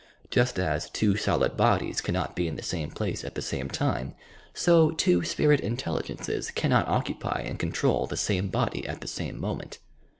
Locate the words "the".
2.55-2.63, 3.35-3.41, 8.07-8.17, 9.01-9.07